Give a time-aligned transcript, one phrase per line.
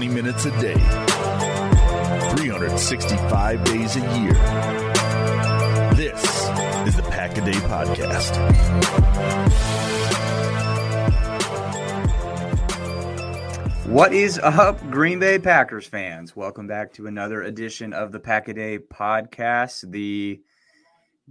[0.00, 0.72] 20 minutes a day,
[2.34, 4.32] 365 days a year.
[5.92, 6.24] This
[6.88, 8.34] is the Pack a Day Podcast.
[13.88, 16.34] What is up, Green Bay Packers fans?
[16.34, 20.40] Welcome back to another edition of the Pack a Day Podcast, the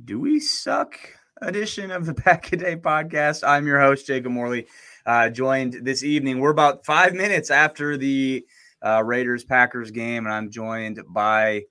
[0.06, 0.96] Do We Suck
[1.41, 3.44] edition of the Pack a Day Podcast.
[3.44, 4.68] I'm your host, Jacob Morley
[5.07, 6.38] uh, joined this evening.
[6.38, 8.46] We're about five minutes after the
[8.85, 11.63] uh, Raiders Packers game, and I'm joined by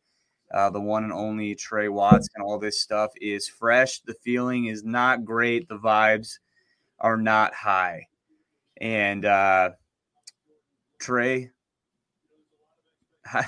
[0.52, 2.28] uh, the one and only Tre Watts.
[2.34, 4.00] And all this stuff is fresh.
[4.00, 5.68] The feeling is not great.
[5.68, 6.38] The vibes
[7.00, 8.06] are not high.
[8.80, 9.70] And uh,
[11.00, 11.50] Tre,
[13.24, 13.42] how,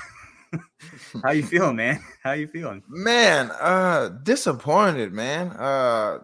[1.22, 2.00] how you feeling, man?
[2.22, 2.82] How you feeling?
[2.88, 5.48] Man, uh disappointed, man.
[5.50, 6.18] Uh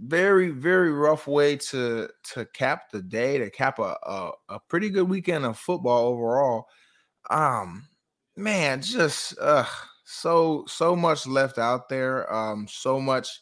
[0.00, 4.90] very very rough way to to cap the day to cap a, a, a pretty
[4.90, 6.66] good weekend of football overall.
[7.30, 7.88] Um
[8.36, 9.64] man just uh
[10.04, 13.40] so so much left out there um so much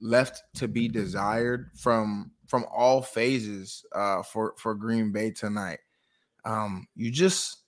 [0.00, 5.78] left to be desired from from all phases uh for for green bay tonight.
[6.44, 7.62] Um you just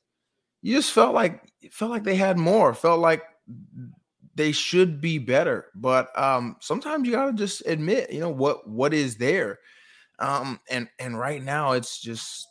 [0.62, 3.22] you just felt like felt like they had more felt like
[4.34, 5.66] they should be better.
[5.74, 9.58] But um, sometimes you gotta just admit, you know, what what is there.
[10.18, 12.46] Um, and and right now it's just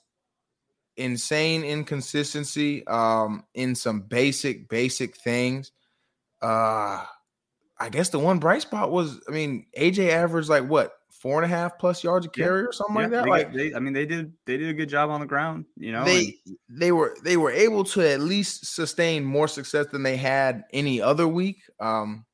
[0.98, 5.72] insane inconsistency um in some basic basic things.
[6.42, 7.06] Uh
[7.80, 11.52] I guess the one bright spot was, I mean, AJ averaged like what four and
[11.52, 12.68] a half plus yards a carry yeah.
[12.68, 13.24] or something yeah, like that.
[13.24, 15.66] They, like, they, I mean, they did they did a good job on the ground.
[15.78, 19.88] You know, they and, they were they were able to at least sustain more success
[19.88, 21.62] than they had any other week.
[21.80, 22.26] Um,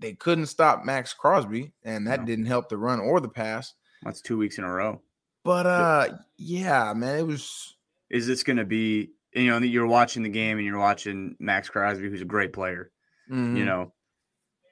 [0.00, 2.26] they couldn't stop Maxx Crosby, and that no.
[2.26, 3.74] didn't help the run or the pass.
[4.02, 5.00] That's two weeks in a row.
[5.44, 7.74] But uh, yeah, man, it was.
[8.10, 9.10] Is this going to be?
[9.32, 12.92] You know, you're watching the game and you're watching Maxx Crosby, who's a great player.
[13.28, 13.56] Mm-hmm.
[13.56, 13.92] You know,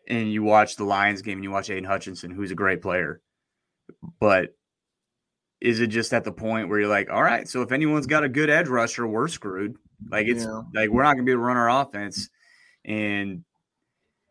[0.09, 3.21] and you watch the Lions game and you watch Aidan Hutchinson, who's a great player
[4.22, 4.55] but
[5.60, 8.22] is it just at the point where you're like, all right, so if anyone's got
[8.22, 9.75] a good edge rusher, we're screwed.
[10.09, 10.62] Like it's yeah.
[10.72, 12.31] like we're not gonna be able to run our offense.
[12.84, 13.43] And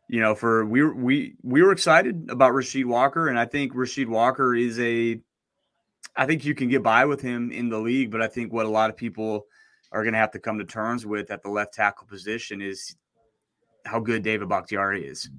[0.07, 4.07] you know, for we we we were excited about Rasheed Walker, and I think Rasheed
[4.07, 5.19] Walker is a
[6.15, 8.65] I think you can get by with him in the league, but I think what
[8.65, 9.45] a lot of people
[9.91, 12.95] are gonna have to come to terms with at the left tackle position is
[13.83, 15.29] how good David Bakhtiari is.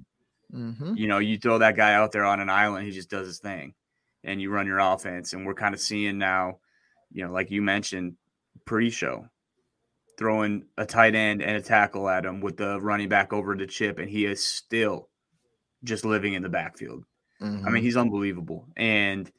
[0.53, 0.93] Mm-hmm.
[0.95, 3.39] You know, you throw that guy out there on an island, he just does his
[3.39, 3.73] thing
[4.23, 5.33] and you run your offense.
[5.33, 6.59] And we're kind of seeing now,
[7.11, 8.15] you know, like you mentioned
[8.65, 9.27] pre-show,
[10.17, 13.67] throwing a tight end and a tackle at him with the running back over the
[13.67, 15.09] chip, and he is still
[15.83, 17.03] just living in the backfield.
[17.41, 17.45] Mm-hmm.
[17.45, 17.83] I mean, mm-hmm.
[17.83, 19.29] he's unbelievable, and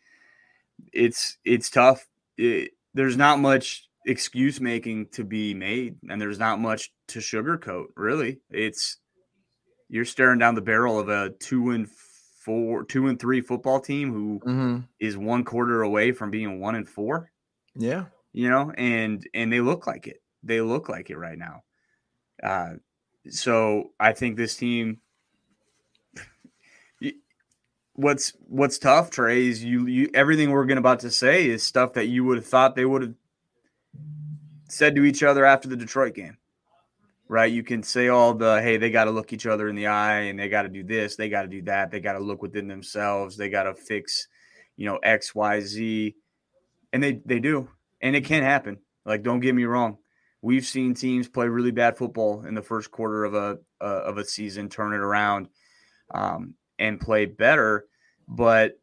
[0.93, 2.07] it's it's tough.
[2.37, 7.87] It, there's not much excuse making to be made, and there's not much to sugarcoat.
[7.97, 8.99] Really, it's
[9.89, 11.89] you're staring down the barrel of a two and
[12.45, 14.79] four, two and three football team who mm-hmm.
[15.01, 17.31] is one quarter away from being one and four.
[17.75, 20.23] Yeah, you know, and and they look like it.
[20.43, 21.63] they look like it right now.
[22.43, 22.75] Uh,
[23.31, 25.01] so I think this team.
[27.97, 31.63] What's what's tough, Tre, is you you everything we're going to about to say is
[31.63, 33.15] stuff that you would have thought they would have
[34.69, 36.37] said to each other after the Detroit game.
[37.27, 37.51] Right?
[37.51, 40.21] You can say all the hey, they got to look each other in the eye
[40.21, 42.43] and they got to do this, they got to do that, they got to look
[42.43, 44.29] within themselves, they got to fix,
[44.77, 46.15] you know, X, Y, Z.
[46.93, 47.71] And they they do.
[48.03, 48.79] And it can happen.
[49.07, 49.97] Like don't get me wrong.
[50.43, 54.19] We've seen teams play really bad football in the first quarter of a uh, of
[54.19, 55.49] a season, turn it around,
[56.15, 57.87] um, and play better.
[58.29, 58.79] But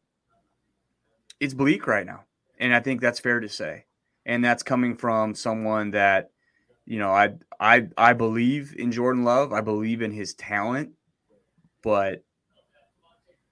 [1.38, 2.24] it's bleak right now,
[2.58, 3.84] and I think that's fair to say.
[4.26, 6.31] And that's coming from someone that,
[6.92, 9.50] you know, I I I believe in Jordan Love.
[9.50, 10.90] I believe in his talent,
[11.82, 12.22] but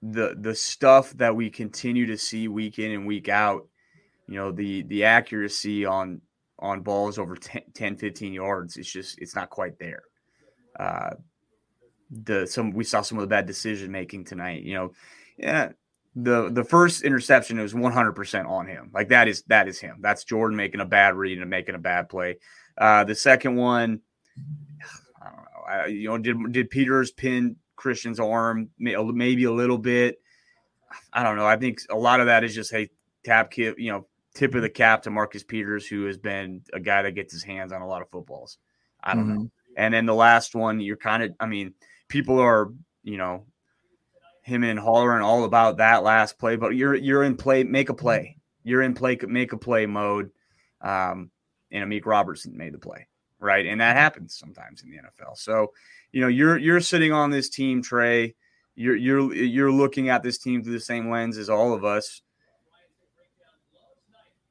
[0.02, 3.66] the the stuff that we continue to see week in and week out,
[4.28, 6.20] you know, the the accuracy on
[6.58, 8.76] on balls over 10, 10 15 yards.
[8.76, 10.02] It's just it's not quite there.
[10.78, 11.14] Uh,
[12.10, 14.64] the some we saw some of the bad decision making tonight.
[14.64, 14.92] You know,
[15.38, 15.70] yeah,
[16.14, 18.90] the the first interception was 100% on him.
[18.92, 20.00] Like that is that is him.
[20.00, 22.36] That's Jordan making a bad read and making a bad play.
[22.80, 24.00] Uh, the second one,
[25.20, 25.62] I don't know.
[25.68, 30.20] I, you know, did did Peters pin Christian's arm maybe a little bit?
[31.12, 31.46] I don't know.
[31.46, 32.88] I think a lot of that is just hey,
[33.22, 36.80] tap kid, you know, tip of the cap to Marcus Peters, who has been a
[36.80, 38.58] guy that gets his hands on a lot of footballs.
[39.02, 39.34] I don't mm-hmm.
[39.34, 39.50] know.
[39.76, 41.74] And then the last one, you're kind of, I mean,
[42.08, 42.72] people are,
[43.02, 43.44] you know,
[44.42, 47.94] him and hollering all about that last play, but you're you're in play, make a
[47.94, 48.38] play.
[48.64, 50.30] You're in play, make a play mode.
[50.80, 51.30] Um,
[51.70, 53.06] and Amik Robertson made the play,
[53.38, 53.66] right?
[53.66, 55.36] And that happens sometimes in the NFL.
[55.36, 55.72] So,
[56.12, 58.34] you know, you're you're sitting on this team, Tre.
[58.74, 62.22] You're you're you're looking at this team through the same lens as all of us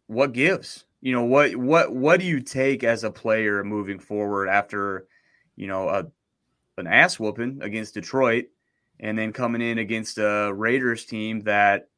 [0.10, 0.86] what gives?
[1.02, 5.08] You know, what what what do you take as a player moving forward after,
[5.56, 6.08] you know, a
[6.78, 8.46] an ass whooping against Detroit
[9.00, 11.90] and then coming in against a Raiders team that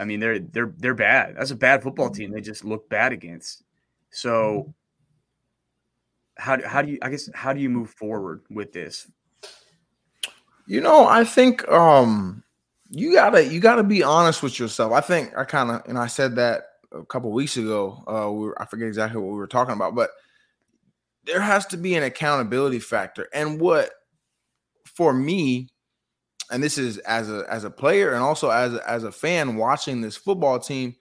[0.00, 1.36] I mean they're they're they're bad.
[1.36, 2.30] That's a bad football team.
[2.30, 3.64] They just look bad against.
[4.10, 4.72] So
[6.36, 9.10] how how do you I guess how do you move forward with this?
[10.66, 12.44] You know, I think um
[12.90, 14.92] you gotta you gotta be honest with yourself.
[14.92, 16.62] I think I kind of and I said that
[16.92, 18.02] a couple weeks ago.
[18.06, 20.10] Uh, we were, I forget exactly what we were talking about, but
[21.24, 23.28] there has to be an accountability factor.
[23.34, 23.90] And what
[24.86, 25.68] for me,
[26.50, 29.56] and this is as a as a player and also as a, as a fan
[29.56, 30.94] watching this football team,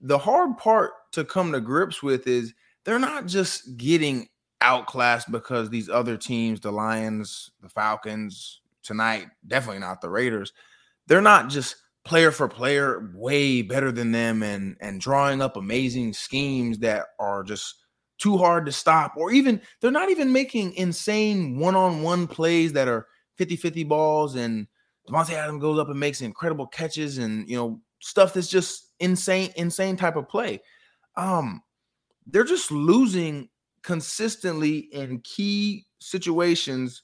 [0.00, 2.54] the hard part to come to grips with is
[2.84, 4.28] they're not just getting
[4.60, 10.52] outclassed because these other teams, the Lions, the Falcons, tonight, definitely not the Raiders
[11.06, 16.12] they're not just player for player way better than them and and drawing up amazing
[16.12, 17.74] schemes that are just
[18.18, 23.06] too hard to stop or even they're not even making insane one-on-one plays that are
[23.38, 24.66] 50-50 balls and
[25.08, 29.52] Davante Adams goes up and makes incredible catches and you know stuff that's just insane
[29.56, 30.60] insane type of play
[31.16, 31.62] um
[32.26, 33.48] they're just losing
[33.82, 37.02] consistently in key situations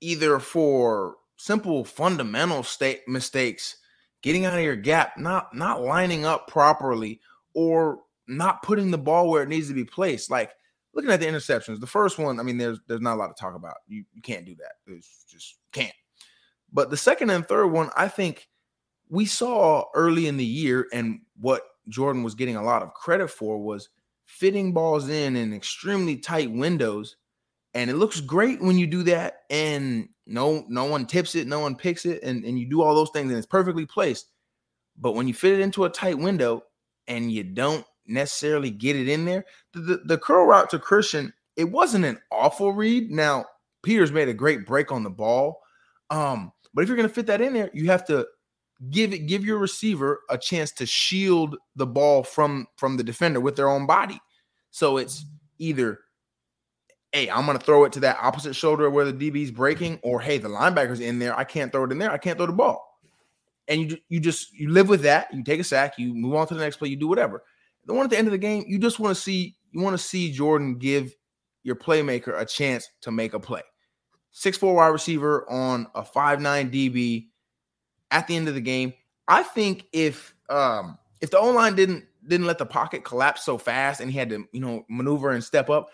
[0.00, 3.76] either for simple fundamental state mistakes,
[4.22, 7.20] getting out of your gap, not not lining up properly,
[7.54, 10.30] or not putting the ball where it needs to be placed.
[10.30, 10.52] Like
[10.94, 13.40] looking at the interceptions, the first one, I mean, there's there's not a lot to
[13.40, 13.76] talk about.
[13.86, 14.72] You, you can't do that.
[14.86, 15.92] It's just can't.
[16.76, 18.48] But the second and third one, I think
[19.08, 23.28] we saw early in the year, and what Jordan was getting a lot of credit
[23.28, 23.88] for was
[24.26, 27.16] fitting balls in in extremely tight windows.
[27.74, 29.40] And it looks great when you do that.
[29.50, 32.94] And no no one tips it no one picks it and, and you do all
[32.94, 34.30] those things and it's perfectly placed
[34.98, 36.62] but when you fit it into a tight window
[37.06, 41.32] and you don't necessarily get it in there the, the, the curl route to christian
[41.56, 43.44] it wasn't an awful read now
[43.82, 45.60] peters made a great break on the ball
[46.10, 48.24] um but if you're going to fit that in there you have to
[48.90, 53.40] give it give your receiver a chance to shield the ball from from the defender
[53.40, 54.20] with their own body
[54.70, 55.24] so it's
[55.58, 55.98] either
[57.16, 60.20] hey, I'm going to throw it to that opposite shoulder where the DB's breaking, or
[60.20, 61.34] hey, the linebacker's in there.
[61.34, 62.12] I can't throw it in there.
[62.12, 62.86] I can't throw the ball.
[63.68, 65.32] And you you just you live with that.
[65.32, 67.42] You take a sack, you move on to the next play, you do whatever.
[67.86, 69.96] The one at the end of the game, you just want to see you want
[69.96, 71.14] to see Jordan give
[71.62, 73.62] your playmaker a chance to make a play.
[74.38, 77.28] Six four wide receiver on a five nine DB
[78.10, 78.92] at the end of the game.
[79.26, 83.56] I think if um if the O line didn't didn't let the pocket collapse so
[83.56, 85.88] fast and he had to you know maneuver and step up,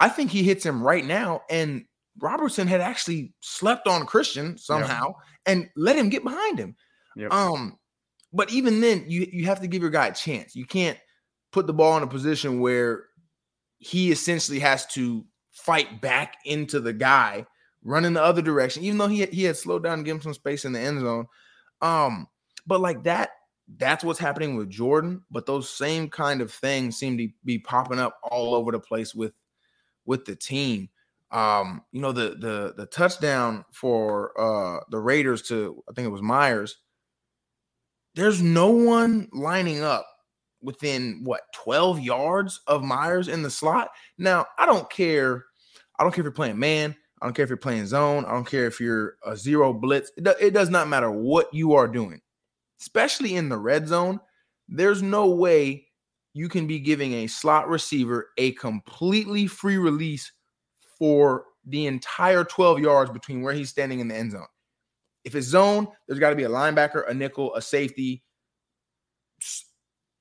[0.00, 1.42] I think he hits him right now.
[1.50, 1.84] And
[2.18, 5.14] Robertson had actually slept on Christian somehow yep.
[5.44, 6.74] and let him get behind him.
[7.14, 7.30] Yep.
[7.30, 7.78] Um,
[8.32, 10.56] but even then, you you have to give your guy a chance.
[10.56, 10.96] You can't
[11.50, 13.04] put the ball in a position where
[13.80, 17.46] he essentially has to fight back into the guy
[17.84, 20.34] running the other direction, even though he he had slowed down and give him some
[20.34, 21.26] space in the end zone.
[21.80, 22.28] Um,
[22.66, 23.30] but like that,
[23.76, 25.22] that's what's happening with Jordan.
[25.30, 29.14] But those same kind of things seem to be popping up all over the place
[29.14, 29.32] with
[30.04, 30.88] with the team.
[31.30, 36.12] Um, you know, the the the touchdown for uh the Raiders to I think it
[36.12, 36.76] was Meyers.
[38.14, 40.06] There's no one lining up
[40.60, 43.88] within what 12 yards of Meyers in the slot.
[44.18, 45.46] Now, I don't care.
[45.98, 46.94] I don't care if you're playing man.
[47.22, 48.24] I don't care if you're playing zone.
[48.24, 50.10] I don't care if you're a zero blitz.
[50.16, 52.20] It, do, it does not matter what you are doing,
[52.80, 54.18] especially in the red zone.
[54.68, 55.86] There's no way
[56.34, 60.32] you can be giving a slot receiver a completely free release
[60.98, 64.46] for the entire 12 yards between where he's standing in the end zone.
[65.24, 68.24] If it's zone, there's got to be a linebacker, a nickel, a safety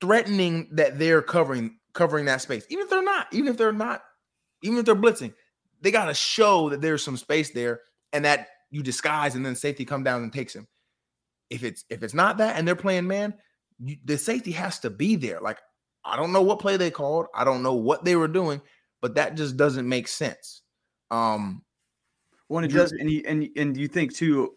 [0.01, 2.63] threatening that they're covering covering that space.
[2.69, 4.03] Even if they're not, even if they're not,
[4.61, 5.33] even if they're blitzing,
[5.81, 7.81] they got to show that there's some space there
[8.13, 10.67] and that you disguise and then safety come down and takes him.
[11.49, 13.33] If it's if it's not that and they're playing man,
[13.79, 15.41] you, the safety has to be there.
[15.41, 15.59] Like
[16.05, 17.27] I don't know what play they called.
[17.35, 18.61] I don't know what they were doing,
[19.01, 20.61] but that just doesn't make sense.
[21.09, 21.63] Um
[22.51, 24.55] well, it does, and you, and and you think too,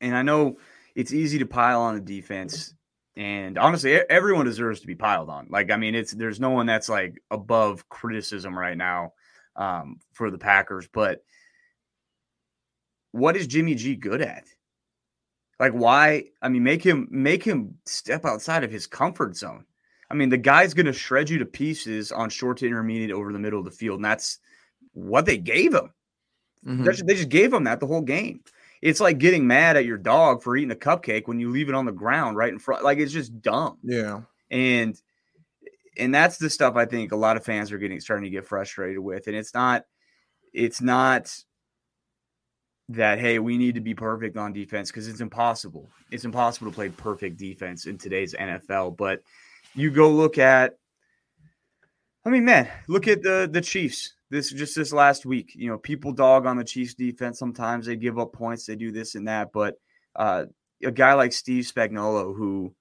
[0.00, 0.56] and I know
[0.96, 2.74] it's easy to pile on the defense,
[3.14, 5.46] and honestly, everyone deserves to be piled on.
[5.48, 9.12] Like, I mean, it's there's no one that's like above criticism right now
[9.58, 11.22] um, for the Packers, but
[13.12, 14.44] what is Jimmy G good at?
[15.60, 16.24] Like, why?
[16.40, 19.64] I mean, make him make him step outside of his comfort zone.
[20.10, 23.32] I mean, the guy's going to shred you to pieces on short to intermediate over
[23.32, 23.96] the middle of the field.
[23.96, 24.38] And that's
[24.92, 25.92] what they gave him.
[26.66, 26.84] Mm-hmm.
[27.06, 28.40] They just gave him that the whole game.
[28.80, 31.74] It's like getting mad at your dog for eating a cupcake when you leave it
[31.74, 32.84] on the ground right in front.
[32.84, 33.78] Like it's just dumb.
[33.82, 34.20] Yeah.
[34.50, 35.00] And
[35.98, 38.46] and that's the stuff I think a lot of fans are getting starting to get
[38.46, 39.26] frustrated with.
[39.26, 39.84] And it's not
[40.52, 41.34] it's not
[42.90, 45.88] that hey, we need to be perfect on defense because it's impossible.
[46.10, 48.96] It's impossible to play perfect defense in today's NFL.
[48.96, 49.22] But
[49.74, 50.78] you go look at,
[52.24, 54.14] I mean, man, look at the the Chiefs.
[54.30, 57.38] This just this last week, you know, people dog on the Chiefs defense.
[57.38, 59.52] Sometimes they give up points, they do this and that.
[59.52, 59.76] But
[60.16, 60.46] uh,
[60.82, 62.74] a guy like Steve Spagnuolo, who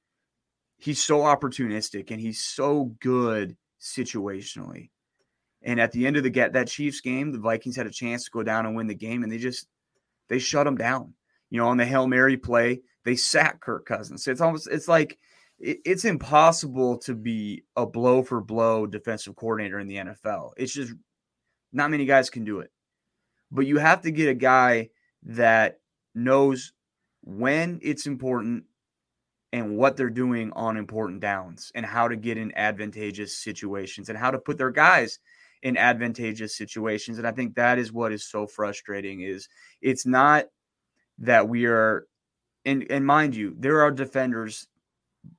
[0.78, 4.90] he's so opportunistic and he's so good situationally.
[5.62, 8.26] And at the end of the get that Chiefs game, the Vikings had a chance
[8.26, 9.68] to go down and win the game, and they just
[10.30, 11.14] they shut them down.
[11.50, 14.28] You know, on the hail mary play, they sack Kirk Cousins.
[14.28, 15.18] It's almost it's like
[15.60, 20.52] it's impossible to be a blow for blow defensive coordinator in the NFL.
[20.56, 20.94] It's just
[21.74, 22.72] not many guys can do it.
[23.52, 24.90] But you have to get a guy
[25.24, 25.80] that
[26.14, 26.74] knows
[27.24, 28.66] when it's important
[29.54, 34.18] and what they're doing on important downs and how to get in advantageous situations and
[34.18, 35.20] how to put their guys
[35.64, 39.48] in advantageous situations and i think that is what is so frustrating is
[39.82, 40.46] it's not
[41.18, 42.06] that we are
[42.66, 44.68] and and mind you there are defenders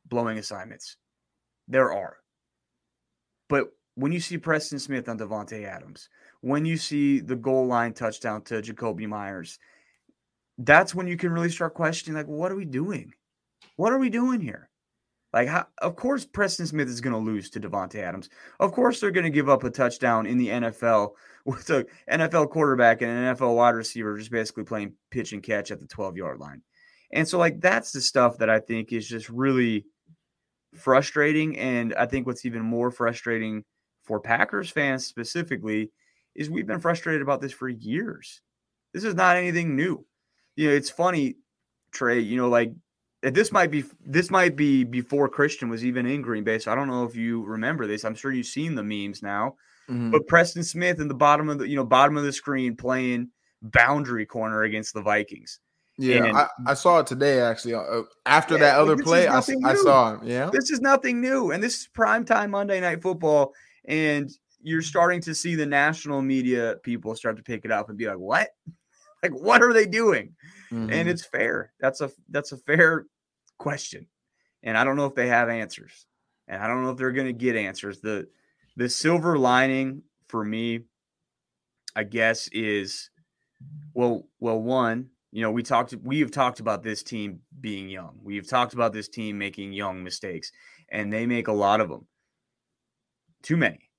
[0.06, 0.96] blowing assignments.
[1.66, 2.16] There are.
[3.48, 6.08] But when you see Preston Smith on Davante Adams,
[6.40, 9.58] when you see the goal line touchdown to Jakobi Meyers,
[10.58, 13.12] that's when you can really start questioning, like, what are we doing?
[13.78, 14.68] What are we doing here?
[15.32, 18.28] Like, how, of course, Preston Smith is going to lose to Davante Adams.
[18.58, 21.12] Of course, they're going to give up a touchdown in the NFL
[21.44, 25.70] with an NFL quarterback and an NFL wide receiver just basically playing pitch and catch
[25.70, 26.60] at the 12 yard line.
[27.12, 29.86] And so, like, that's the stuff that I think is just really
[30.74, 31.56] frustrating.
[31.56, 33.62] And I think what's even more frustrating
[34.02, 35.92] for Packers fans specifically
[36.34, 38.40] is we've been frustrated about this for years.
[38.92, 40.04] This is not anything new.
[40.56, 41.36] You know, it's funny,
[41.92, 42.72] Tre, you know, like
[43.22, 46.58] this might be this might be before Christian was even in Green Bay.
[46.58, 48.04] So I don't know if you remember this.
[48.04, 49.56] I'm sure you've seen the memes now.
[49.90, 50.10] Mm-hmm.
[50.10, 53.30] But Preston Smith in the bottom of the you know bottom of the screen playing
[53.62, 55.60] boundary corner against the Vikings.
[56.00, 57.74] Yeah, and, I, I, saw it today actually.
[57.74, 60.20] Uh, after yeah, that other play, I, I, saw him.
[60.22, 63.52] Yeah, this is nothing new, and this is prime time Monday Night Football,
[63.84, 64.30] and
[64.62, 68.06] you're starting to see the national media people start to pick it up and be
[68.06, 68.50] like, "What?
[69.24, 70.36] like, what are they doing?"
[70.72, 70.90] Mm-hmm.
[70.90, 71.72] And it's fair.
[71.80, 73.06] That's a that's a fair
[73.58, 74.06] question,
[74.62, 76.06] and I don't know if they have answers,
[76.46, 78.00] and I don't know if they're going to get answers.
[78.00, 78.28] the
[78.76, 80.80] The silver lining for me,
[81.96, 83.10] I guess, is
[83.94, 88.18] well, well, one you know, we talked we have talked about this team being young.
[88.22, 90.52] We've talked about this team making young mistakes,
[90.90, 92.06] and they make a lot of them.
[93.42, 93.90] Too many.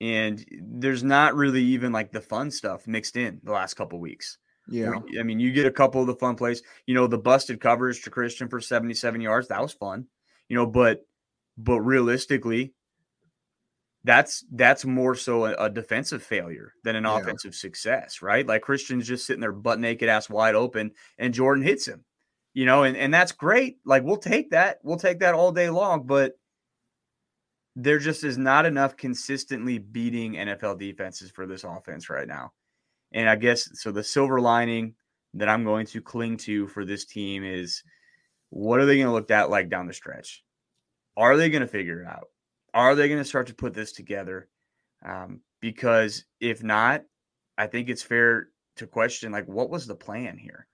[0.00, 4.38] And there's not really even like the fun stuff mixed in the last couple weeks.
[4.68, 4.92] Yeah.
[5.18, 6.62] I mean, you get a couple of the fun plays.
[6.86, 10.06] You know, the busted coverage to Christian for 77 yards, that was fun.
[10.48, 11.06] You know, but
[11.56, 12.74] but realistically,
[14.04, 17.18] that's that's more so a, a defensive failure than an Yeah.
[17.18, 18.46] offensive success, right?
[18.46, 22.04] Like Christian's just sitting there butt naked, ass wide open, and Jordan hits him,
[22.52, 23.78] you know, and, and that's great.
[23.84, 26.34] Like we'll take that, we'll take that all day long, but
[27.76, 32.52] there just is not enough consistently beating NFL defenses for this offense right now.
[33.14, 34.94] And I guess so the silver lining
[35.34, 37.82] that I'm going to cling to for this team is
[38.50, 40.44] what are they going to look at like down the stretch?
[41.16, 42.28] Are they going to figure it out?
[42.74, 44.48] Are they going to start to put this together?
[45.04, 47.04] Um, because if not,
[47.56, 50.66] I think it's fair to question like what was the plan here?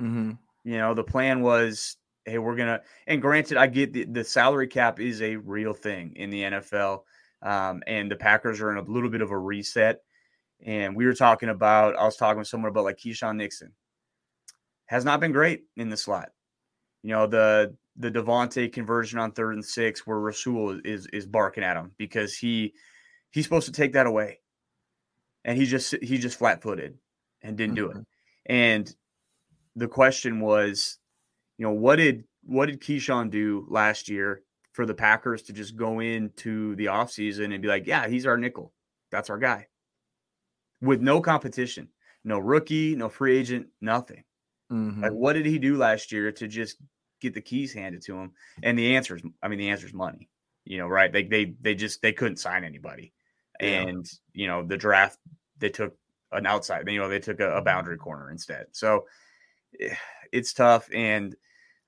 [0.00, 0.32] Mm-hmm.
[0.64, 2.80] You know, the plan was, hey, we're gonna.
[3.06, 7.02] And granted, I get the, the salary cap is a real thing in the NFL,
[7.42, 10.00] um, and the Packers are in a little bit of a reset.
[10.64, 13.72] And we were talking about, I was talking with someone about like Keisean Nixon,
[14.86, 16.30] has not been great in the slot.
[17.02, 21.64] You know, the the Davante conversion on third and six, where Rasul is is barking
[21.64, 22.74] at him because he
[23.30, 24.40] he's supposed to take that away,
[25.44, 26.98] and he just he just flat footed
[27.42, 27.96] and didn't do it.
[27.96, 28.02] Mm-hmm.
[28.46, 28.94] And
[29.74, 30.98] the question was,
[31.58, 34.42] you know, what did what did Keisean do last year
[34.72, 38.38] for the Packers to just go into the offseason and be like, yeah, he's our
[38.38, 38.72] nickel.
[39.10, 39.66] That's our guy.
[40.82, 41.88] With no competition,
[42.24, 44.24] no rookie, no free agent, nothing.
[44.70, 45.02] Mm-hmm.
[45.02, 46.76] Like, what did he do last year to just
[47.20, 48.32] get the keys handed to him?
[48.62, 50.28] And the answer is, I mean, the answer is money.
[50.64, 51.12] You know, right?
[51.12, 53.12] They they they just they couldn't sign anybody,
[53.60, 53.82] Yeah.
[53.82, 55.18] and you know the draft
[55.58, 55.96] they took
[56.30, 56.88] an outside.
[56.88, 58.66] You know, they took a, a boundary corner instead.
[58.72, 59.06] So
[59.80, 59.94] eh,
[60.32, 61.34] it's tough, and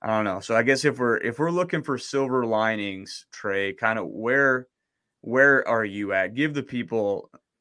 [0.01, 0.41] I don't know.
[0.41, 4.67] So I guess if we're if we're looking for silver linings, Tre, kind of where
[5.21, 6.35] where are you at?
[6.35, 7.31] Give the people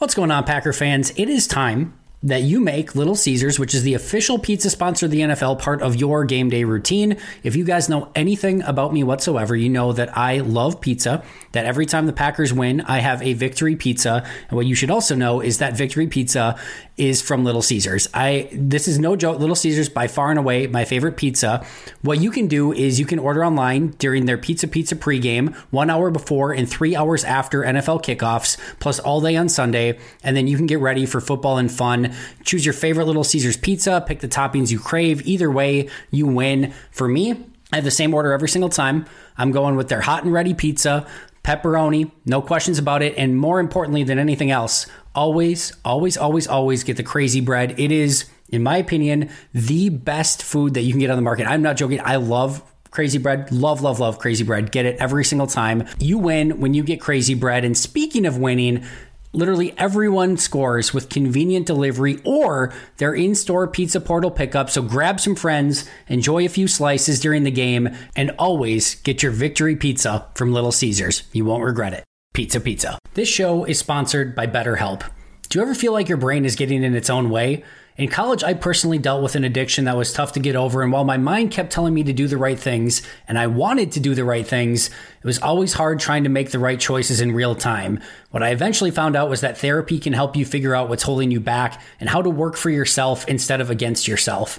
[0.00, 1.12] What's going on, Packer fans?
[1.16, 5.12] It is time that you make Little Caesars, which is the official pizza sponsor of
[5.12, 7.16] the NFL, part of your game day routine.
[7.42, 11.64] If you guys know anything about me whatsoever, you know that I love pizza, that
[11.64, 14.26] every time the Packers win, I have a victory pizza.
[14.48, 16.58] And what you should also know is that victory pizza
[17.00, 18.08] is from Little Caesars.
[18.12, 19.38] I this is no joke.
[19.40, 21.64] Little Caesars by far and away my favorite pizza.
[22.02, 25.88] What you can do is you can order online during their Pizza Pizza pregame, one
[25.88, 30.46] hour before and three hours after NFL kickoffs, plus all day on Sunday, and then
[30.46, 32.09] you can get ready for football and fun.
[32.44, 35.26] Choose your favorite Little Caesars pizza, pick the toppings you crave.
[35.26, 36.72] Either way, you win.
[36.90, 37.32] For me,
[37.72, 39.06] I have the same order every single time.
[39.36, 41.06] I'm going with their hot and ready pizza,
[41.44, 43.16] pepperoni, no questions about it.
[43.16, 47.78] And more importantly than anything else, always, always, always, always get the crazy bread.
[47.78, 51.46] It is, in my opinion, the best food that you can get on the market.
[51.46, 52.00] I'm not joking.
[52.02, 54.72] I love Crazy bread, love, love, love crazy bread.
[54.72, 55.86] Get it every single time.
[56.00, 57.64] You win when you get crazy bread.
[57.64, 58.84] And speaking of winning,
[59.32, 64.68] Literally everyone scores with convenient delivery or their in store pizza portal pickup.
[64.70, 69.30] So grab some friends, enjoy a few slices during the game, and always get your
[69.30, 71.22] victory pizza from Little Caesars.
[71.32, 72.04] You won't regret it.
[72.34, 72.98] Pizza Pizza.
[73.14, 75.04] This show is sponsored by BetterHelp.
[75.48, 77.64] Do you ever feel like your brain is getting in its own way?
[78.00, 80.90] In college, I personally dealt with an addiction that was tough to get over, and
[80.90, 84.00] while my mind kept telling me to do the right things, and I wanted to
[84.00, 87.32] do the right things, it was always hard trying to make the right choices in
[87.32, 88.00] real time.
[88.30, 91.30] What I eventually found out was that therapy can help you figure out what's holding
[91.30, 94.58] you back and how to work for yourself instead of against yourself.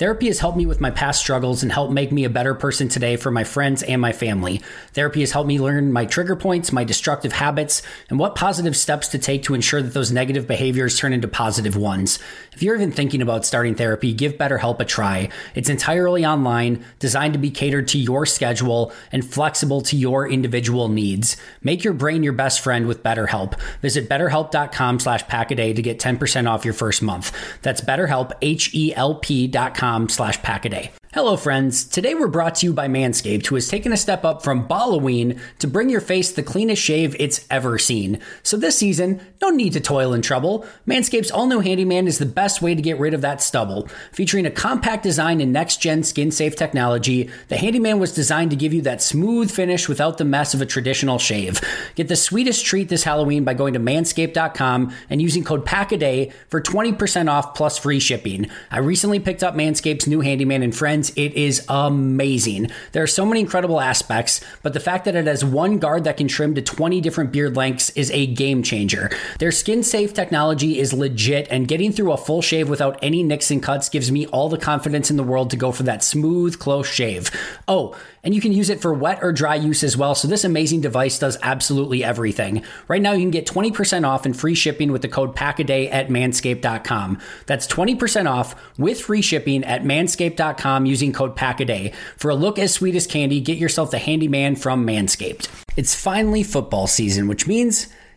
[0.00, 2.88] Therapy has helped me with my past struggles and helped make me a better person
[2.88, 4.62] today for my friends and my family.
[4.94, 9.08] Therapy has helped me learn my trigger points, my destructive habits, and what positive steps
[9.08, 12.18] to take to ensure that those negative behaviors turn into positive ones.
[12.54, 15.28] If you're even thinking about starting therapy, give BetterHelp a try.
[15.54, 20.88] It's entirely online, designed to be catered to your schedule, and flexible to your individual
[20.88, 21.36] needs.
[21.62, 23.60] Make your brain your best friend with BetterHelp.
[23.82, 27.36] Visit betterhelp.com slash packaday to get 10% off your first month.
[27.60, 30.99] That's betterhelp, H-E-L-P dot com slash packaday.
[31.12, 31.82] Hello, friends.
[31.82, 35.40] Today we're brought to you by Manscaped, who has taken a step up from Halloween
[35.58, 38.20] to bring your face the cleanest shave it's ever seen.
[38.44, 40.64] So this season, no need to toil and trouble.
[40.86, 43.88] Manscaped's all new Handyman is the best way to get rid of that stubble.
[44.12, 48.56] Featuring a compact design and next gen skin safe technology, the Handyman was designed to
[48.56, 51.60] give you that smooth finish without the mess of a traditional shave.
[51.96, 56.60] Get the sweetest treat this Halloween by going to manscaped.com and using code PACKADAY for
[56.60, 58.48] 20% off plus free shipping.
[58.70, 62.70] I recently picked up Manscaped's new Handyman and friends it is amazing.
[62.92, 66.18] There are so many incredible aspects, but the fact that it has one guard that
[66.18, 69.10] can trim to 20 different beard lengths is a game changer.
[69.38, 73.50] Their skin safe technology is legit, and getting through a full shave without any nicks
[73.50, 76.58] and cuts gives me all the confidence in the world to go for that smooth,
[76.58, 77.30] close shave.
[77.66, 80.14] Oh, and you can use it for wet or dry use as well.
[80.14, 82.62] So this amazing device does absolutely everything.
[82.88, 86.08] Right now, you can get 20% off and free shipping with the code PACKADAY at
[86.08, 87.18] manscaped.com.
[87.46, 91.94] That's 20% off with free shipping at manscaped.com using code PACKADAY.
[92.16, 95.48] For a look as sweet as candy, get yourself the handyman from Manscaped.
[95.76, 97.86] It's finally football season, which means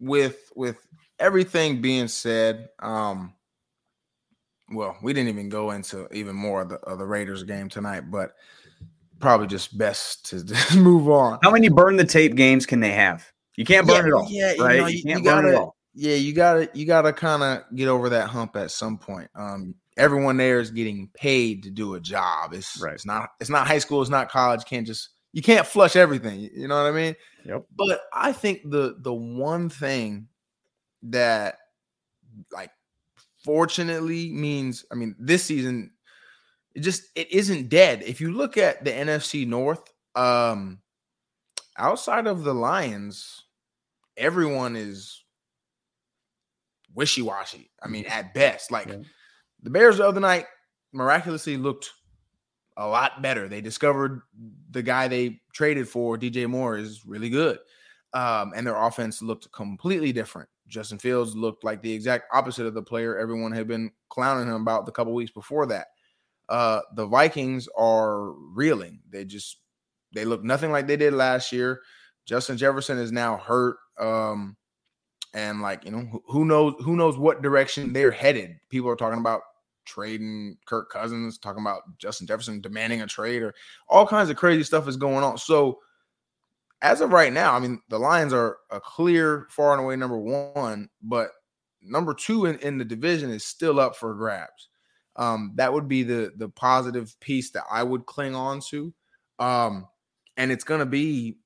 [0.00, 0.76] with with
[1.18, 3.34] everything being said, um,
[4.70, 8.10] well, we didn't even go into even more of the, of the Raiders game tonight,
[8.10, 8.32] but
[9.20, 11.38] probably just best to just move on.
[11.42, 13.30] How many burn the tape games can they have?
[13.56, 14.26] You can't burn yeah, it all.
[14.28, 14.74] Yeah, right?
[14.74, 15.76] you, know, you, you can't gotta, burn it all.
[15.94, 19.30] Yeah, you gotta you gotta kind of get over that hump at some point.
[19.34, 22.52] Um, everyone there is getting paid to do a job.
[22.52, 22.92] It's right.
[22.92, 24.64] it's not it's not high school, it's not college.
[24.66, 26.50] Can't just you can't flush everything.
[26.54, 27.14] You know what I mean?
[27.46, 27.66] Yep.
[27.74, 30.28] But I think the the one thing
[31.04, 31.58] that
[32.52, 32.70] like
[33.44, 35.92] fortunately means I mean this season
[36.74, 38.02] it just it isn't dead.
[38.02, 39.82] If you look at the NFC North,
[40.14, 40.80] um
[41.78, 43.44] outside of the Lions,
[44.16, 45.22] everyone is
[46.94, 47.70] wishy-washy.
[47.82, 48.72] I mean, at best.
[48.72, 48.96] Like yeah.
[49.62, 50.46] the Bears the other night
[50.92, 51.90] miraculously looked
[52.76, 53.48] a lot better.
[53.48, 54.22] They discovered
[54.70, 57.58] the guy they traded for, DJ Moore, is really good.
[58.12, 60.48] Um, and their offense looked completely different.
[60.68, 64.62] Justin Fields looked like the exact opposite of the player everyone had been clowning him
[64.62, 65.88] about the couple weeks before that.
[66.48, 69.00] Uh, the Vikings are reeling.
[69.10, 69.58] They just
[70.14, 71.82] they look nothing like they did last year.
[72.24, 73.76] Justin Jefferson is now hurt.
[73.98, 74.56] Um,
[75.34, 78.56] and like you know, who knows who knows what direction they're headed.
[78.70, 79.42] People are talking about
[79.86, 83.54] trading Kirk Cousins, talking about Justin Jefferson demanding a trade, or
[83.88, 85.38] all kinds of crazy stuff is going on.
[85.38, 85.78] So
[86.82, 90.18] as of right now, I mean, the Lions are a clear, far and away number
[90.18, 91.30] one, but
[91.82, 94.68] number two in, in the division is still up for grabs.
[95.16, 98.92] Um, that would be the the positive piece that I would cling on to.
[99.38, 99.88] Um,
[100.36, 101.38] and it's gonna be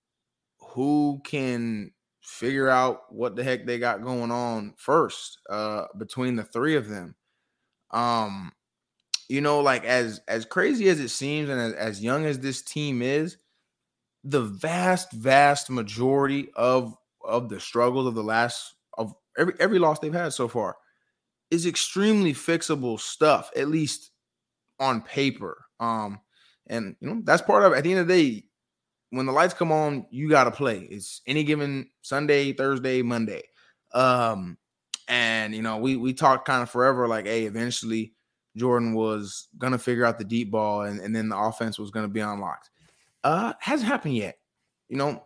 [0.58, 6.44] who can figure out what the heck they got going on first uh between the
[6.44, 7.14] three of them.
[7.90, 8.52] Um,
[9.28, 12.62] you know, like as as crazy as it seems and as, as young as this
[12.62, 13.36] team is,
[14.24, 19.98] the vast, vast majority of of the struggles of the last of every every loss
[19.98, 20.76] they've had so far
[21.50, 24.10] is extremely fixable stuff, at least
[24.78, 25.64] on paper.
[25.80, 26.20] Um,
[26.68, 27.76] and you know, that's part of it.
[27.76, 28.44] At the end of the day,
[29.10, 30.88] when the lights come on, you gotta play.
[30.90, 33.42] It's any given Sunday, Thursday, Monday.
[33.92, 34.56] Um,
[35.10, 38.14] and you know, we we talked kind of forever, like, hey, eventually
[38.56, 42.08] Jordan was gonna figure out the deep ball and, and then the offense was gonna
[42.08, 42.70] be unlocked.
[43.24, 44.38] Uh, hasn't happened yet.
[44.88, 45.24] You know,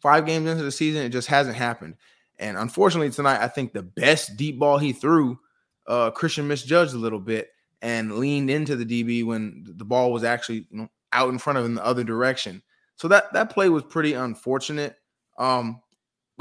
[0.00, 1.96] five games into the season, it just hasn't happened.
[2.38, 5.38] And unfortunately, tonight, I think the best deep ball he threw,
[5.86, 7.50] uh, Christian misjudged a little bit
[7.82, 11.58] and leaned into the DB when the ball was actually you know out in front
[11.58, 12.62] of him in the other direction.
[12.96, 14.96] So that that play was pretty unfortunate.
[15.38, 15.81] Um,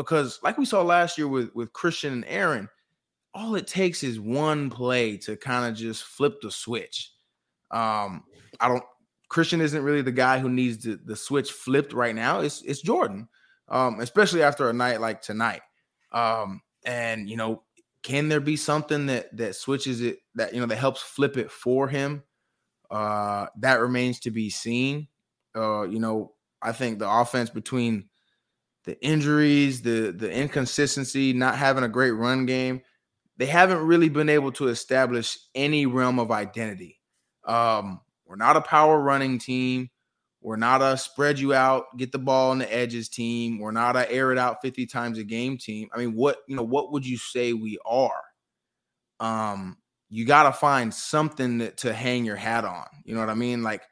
[0.04, 2.70] because like we saw last year with with Christian and Aaron,
[3.34, 7.12] all it takes is one play to kind of just flip the switch.
[7.72, 8.24] Um,
[8.60, 8.84] I don't
[9.30, 12.42] Christian isn't really the guy who needs the, the switch flipped right now.
[12.42, 13.30] It's it's Jordan,
[13.70, 15.62] um, especially after a night like tonight.
[16.12, 17.64] Um, and you know,
[18.04, 21.50] can there be something that that switches it that you know that helps flip it
[21.50, 22.24] for him?
[22.90, 25.08] Uh, that remains to be seen.
[25.56, 28.10] Uh, you know, I think the offense between
[28.86, 32.82] the injuries, the the inconsistency, not having a great run game,
[33.38, 37.00] they haven't really been able to establish any realm of identity.
[37.46, 39.90] Um, we're not a power running team.
[40.42, 43.60] We're not a spread you out, get the ball on the edges team.
[43.60, 45.90] We're not a air it out 50 times a game team.
[45.94, 48.24] I mean, what, you know, what would you say we are?
[49.20, 49.78] Um,
[50.10, 52.88] you got to find something that, to hang your hat on.
[53.06, 53.62] You know what I mean?
[53.62, 53.84] Like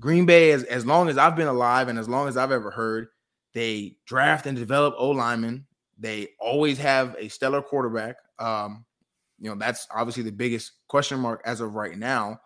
[0.00, 2.70] Green Bay, as, as long as I've been alive and as long as I've ever
[2.70, 3.08] heard,
[3.54, 5.66] they draft and develop O linemen.
[5.98, 8.16] They always have a stellar quarterback.
[8.38, 8.84] Um,
[9.38, 12.40] you know, that's obviously the biggest question mark as of right now.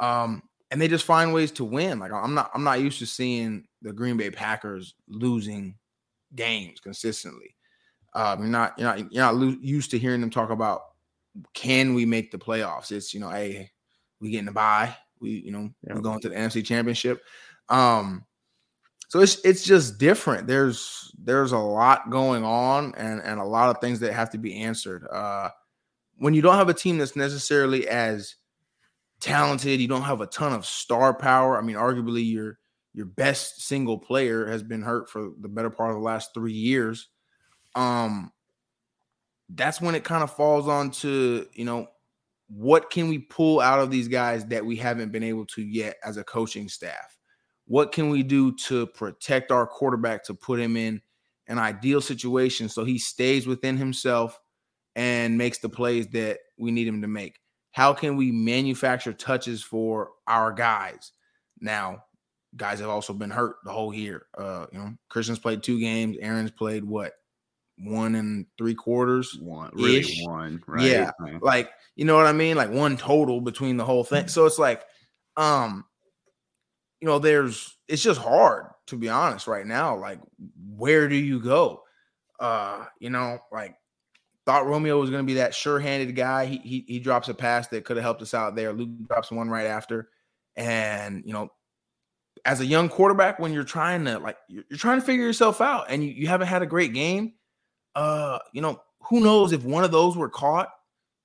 [0.00, 1.98] Um, and they just find ways to win.
[1.98, 5.74] Like I'm not I'm not used to seeing the Green Bay Packers losing
[6.34, 7.54] games consistently.
[8.14, 10.82] Um, you're not you're not you're not lo- used to hearing them talk about
[11.54, 12.92] can we make the playoffs?
[12.92, 13.70] It's you know, hey,
[14.20, 14.94] we getting the bye.
[15.20, 15.94] We you know yeah.
[15.94, 17.22] we're going to the NFC Championship.
[17.68, 18.24] Um,
[19.08, 20.46] so it's it's just different.
[20.46, 24.38] There's there's a lot going on and and a lot of things that have to
[24.38, 25.06] be answered.
[25.10, 25.50] Uh,
[26.18, 28.36] when you don't have a team that's necessarily as
[29.20, 29.80] talented.
[29.80, 31.58] You don't have a ton of star power.
[31.58, 32.58] I mean, arguably your
[32.94, 36.52] your best single player has been hurt for the better part of the last three
[36.52, 37.08] years.
[37.74, 38.32] Um,
[39.50, 41.88] that's when it kind of falls on to you know
[42.48, 45.96] what can we pull out of these guys that we haven't been able to yet
[46.04, 47.17] as a coaching staff.
[47.68, 51.00] What can we do to protect our quarterback to put him in
[51.46, 54.38] an ideal situation so he stays within himself
[54.96, 57.38] and makes the plays that we need him to make?
[57.78, 61.12] how can we manufacture touches for our guys?
[61.60, 62.02] Now,
[62.56, 64.26] guys have also been hurt the whole year.
[64.36, 66.16] Uh, you know, Christian's played two games.
[66.20, 67.12] Aaron's played what
[67.78, 70.82] one and three quarters, one really one, right?
[70.82, 74.26] Yeah, like you know what I mean, like one total between the whole thing.
[74.26, 74.82] So it's like,
[75.36, 75.84] um,
[77.00, 79.96] you know, there's it's just hard to be honest right now.
[79.96, 80.20] Like,
[80.76, 81.82] where do you go?
[82.40, 83.74] Uh, you know, like
[84.46, 86.46] Thought Romeo was going to be that sure-handed guy.
[86.46, 88.72] He, he he drops a pass that could have helped us out there.
[88.72, 90.08] Luke drops one right after,
[90.56, 91.48] and you know,
[92.44, 95.60] as a young quarterback, when you're trying to like you're, you're trying to figure yourself
[95.60, 97.34] out, and you, you haven't had a great game,
[97.94, 100.68] uh, you know, who knows if one of those were caught,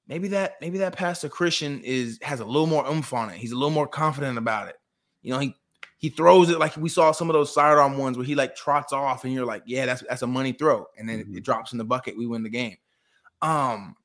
[0.08, 3.38] maybe that maybe that pass to Christian is has a little more oomph on it.
[3.38, 4.76] He's a little more confident about it.
[5.22, 5.56] You know, he
[6.04, 8.92] he throws it like we saw some of those sidearm ones where he like trots
[8.92, 11.36] off, and you're like, yeah, that's that's a money throw, and then mm-hmm.
[11.36, 12.18] it, it drops in the bucket.
[12.18, 12.76] We win the game.
[13.42, 13.96] Um,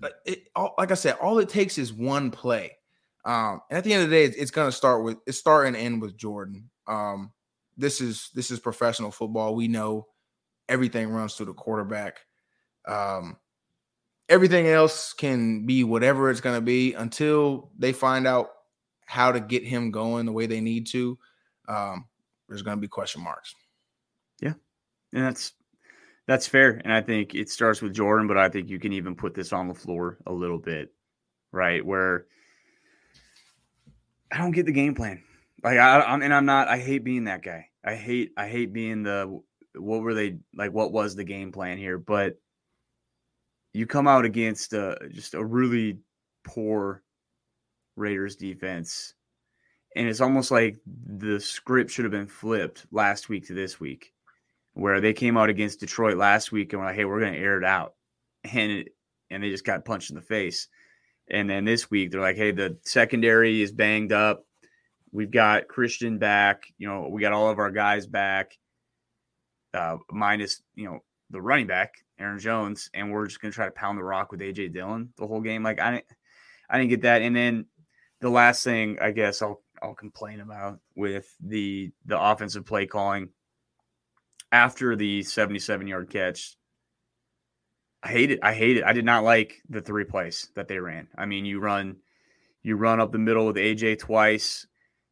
[0.00, 2.78] like it, all, like I said, all it takes is one play.
[3.26, 5.36] Um, and at the end of the day, it's, it's going to start with it's
[5.36, 6.70] start and end with Jordan.
[6.86, 7.32] Um,
[7.76, 9.54] this is this is professional football.
[9.54, 10.06] We know
[10.70, 12.20] everything runs through the quarterback.
[12.88, 13.36] Um,
[14.30, 18.48] everything else can be whatever it's going to be until they find out
[19.06, 21.18] how to get him going the way they need to.
[21.68, 22.06] Um,
[22.48, 23.54] there's going to be question marks.
[24.40, 24.54] Yeah,
[25.12, 25.52] and that's
[26.26, 26.80] that's fair.
[26.84, 29.52] And I think it starts with Jordan, but I think you can even put this
[29.52, 30.92] on the floor a little bit,
[31.52, 31.84] right?
[31.84, 32.26] Where
[34.30, 35.22] I don't get the game plan.
[35.62, 36.68] Like I, I'm, and I'm not.
[36.68, 37.68] I hate being that guy.
[37.84, 38.32] I hate.
[38.36, 39.40] I hate being the.
[39.76, 40.72] What were they like?
[40.72, 41.98] What was the game plan here?
[41.98, 42.38] But
[43.72, 45.98] you come out against a, just a really
[46.44, 47.02] poor
[47.96, 49.14] Raiders defense,
[49.96, 54.12] and it's almost like the script should have been flipped last week to this week
[54.74, 57.38] where they came out against Detroit last week and were like, "Hey, we're going to
[57.38, 57.94] air it out,"
[58.44, 58.88] and it,
[59.30, 60.68] and they just got punched in the face.
[61.30, 64.44] And then this week they're like, "Hey, the secondary is banged up.
[65.12, 66.64] We've got Christian back.
[66.76, 68.58] You know, we got all of our guys back,
[69.72, 73.70] uh, minus you know the running back, Aaron Jones, and we're just gonna try to
[73.70, 75.62] pound the rock with AJ Dillon the whole game.
[75.62, 76.06] Like I didn't
[76.68, 77.22] I didn't get that.
[77.22, 77.66] And then
[78.24, 83.28] the last thing I guess I'll I'll complain about with the the offensive play calling
[84.50, 86.56] after the 77 yard catch.
[88.02, 88.38] I hate it.
[88.42, 88.84] I hate it.
[88.84, 91.08] I did not like the three plays that they ran.
[91.18, 91.96] I mean, you run
[92.62, 94.66] you run up the middle with AJ twice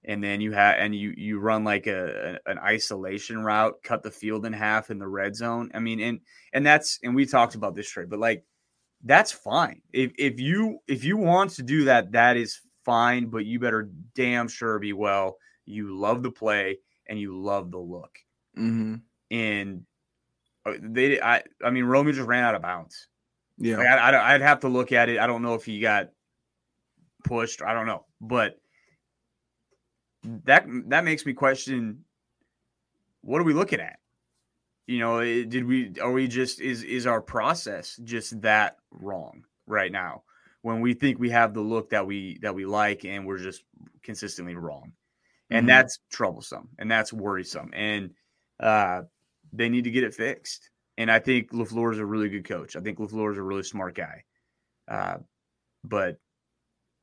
[0.06, 4.02] and then you have and you you run like a, a, an isolation route, cut
[4.02, 5.70] the field in half in the red zone.
[5.74, 6.20] I mean, and
[6.54, 8.46] and that's and we talked about this trade, but like
[9.04, 9.82] that's fine.
[9.92, 13.26] If if you if you want to do that, that is fine.
[13.26, 15.38] But you better damn sure be well.
[15.64, 18.18] You love the play and you love the look.
[18.58, 18.96] Mm-hmm.
[19.30, 19.82] And
[20.66, 23.08] uh, they, I, I mean, Romeo just ran out of bounds.
[23.58, 25.18] Yeah, like I, I, I'd have to look at it.
[25.18, 26.10] I don't know if he got
[27.24, 27.62] pushed.
[27.62, 28.58] I don't know, but
[30.24, 32.04] that that makes me question
[33.22, 33.98] what are we looking at
[34.86, 39.44] you know eh, did we are we just is is our process just that wrong
[39.66, 40.22] right now
[40.62, 43.64] when we think we have the look that we that we like and we're just
[44.02, 44.92] consistently wrong
[45.50, 45.68] and mm-hmm.
[45.68, 48.10] that's troublesome and that's worrisome and
[48.60, 49.02] uh
[49.52, 52.76] they need to get it fixed and i think LaFleur is a really good coach
[52.76, 54.24] i think LaFleur is a really smart guy
[54.88, 55.16] uh
[55.84, 56.18] but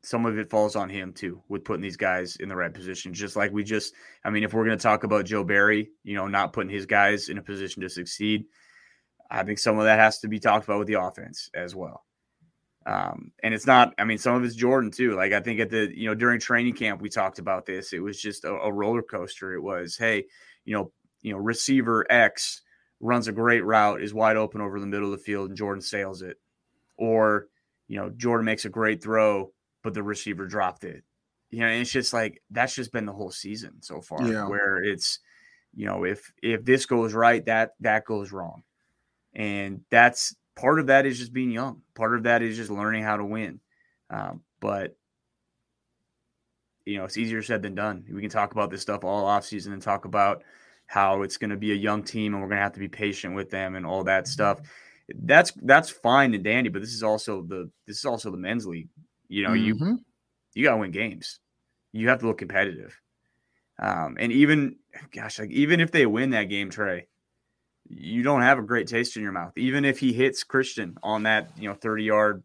[0.01, 3.13] some of it falls on him too with putting these guys in the right position.
[3.13, 3.93] Just like we just,
[4.23, 6.85] I mean, if we're going to talk about Joe Barry, you know, not putting his
[6.85, 8.45] guys in a position to succeed,
[9.29, 12.05] I think some of that has to be talked about with the offense as well.
[12.89, 15.15] Um, and it's not, I mean, some of it's Jordan too.
[15.15, 17.93] Like I think at the, you know, during training camp, we talked about this.
[17.93, 19.53] It was just a, a roller coaster.
[19.53, 20.25] It was, hey,
[20.65, 22.61] you know, you know, receiver X
[22.99, 25.81] runs a great route, is wide open over the middle of the field, and Jordan
[25.81, 26.37] sails it.
[26.97, 27.47] Or,
[27.87, 29.51] you know, Jordan makes a great throw
[29.83, 31.03] but the receiver dropped it.
[31.49, 34.21] You know, it's just like that's just been the whole season so far.
[34.27, 34.47] Yeah.
[34.47, 35.19] Where it's,
[35.75, 38.63] you know, if if this goes right, that that goes wrong,
[39.33, 41.81] and that's part of that is just being young.
[41.95, 43.59] Part of that is just learning how to win.
[44.09, 44.95] Um, but
[46.85, 48.03] you know, it's easier said than done.
[48.11, 50.43] We can talk about this stuff all offseason and talk about
[50.87, 52.87] how it's going to be a young team and we're going to have to be
[52.87, 54.59] patient with them and all that stuff.
[55.13, 58.65] That's that's fine and dandy, but this is also the this is also the men's
[58.67, 58.89] league.
[59.27, 59.85] You know, mm-hmm.
[59.85, 59.99] you
[60.55, 61.39] you got to win games.
[61.93, 62.99] You have to look competitive.
[63.81, 64.75] Um, and even,
[65.11, 67.07] gosh, like even if they win that game, Tre,
[67.89, 69.53] you don't have a great taste in your mouth.
[69.57, 72.43] Even if he hits Christian on that, you know, 30 yard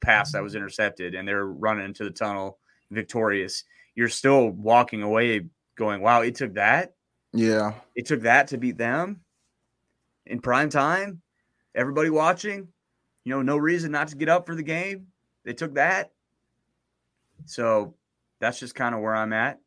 [0.00, 2.58] pass that was intercepted and they're running into the tunnel
[2.90, 3.64] victorious,
[3.94, 6.94] you're still walking away going, wow, it took that.
[7.32, 7.74] Yeah.
[7.94, 9.20] It took that to beat them
[10.26, 11.20] in prime time.
[11.74, 12.68] Everybody watching,
[13.24, 15.08] you know, no reason not to get up for the game.
[15.44, 16.10] They took that.
[17.44, 17.94] So
[18.40, 19.60] that's just kind of where I'm at.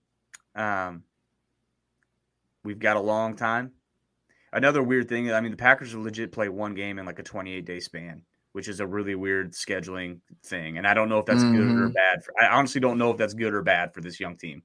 [0.55, 1.03] Um,
[2.63, 3.71] we've got a long time.
[4.53, 7.23] Another weird thing, I mean, the Packers will legit play one game in like a
[7.23, 8.21] 28 day span,
[8.53, 10.77] which is a really weird scheduling thing.
[10.77, 11.55] And I don't know if that's mm-hmm.
[11.55, 11.93] good or mm-hmm.
[11.93, 12.23] bad.
[12.23, 14.63] For, I honestly don't know if that's good or bad for this young team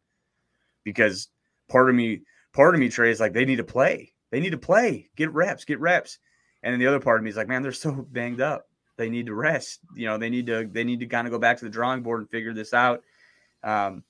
[0.85, 1.29] because
[1.68, 2.20] part of me,
[2.53, 4.12] part of me, Tre, is like they need to play.
[4.31, 6.18] They need to play, get reps, get reps.
[6.62, 9.09] And then the other part of me is like, man, they're so banged up they
[9.09, 9.81] need to rest.
[9.94, 12.03] You know, they need to they need to kind of go back to the drawing
[12.03, 13.03] board and figure this out.
[13.62, 14.03] Um,